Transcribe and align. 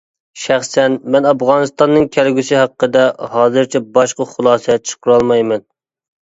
شەخسەن 0.43 0.93
مەن 1.15 1.27
ئافغانىستاننىڭ 1.31 2.07
كەلگۈسى 2.15 2.57
ھەققىدە 2.61 3.03
ھازىرچە 3.35 3.83
باشقا 3.99 4.27
خۇلاسە 4.33 4.79
چىقىرالمايمەن. 4.93 5.65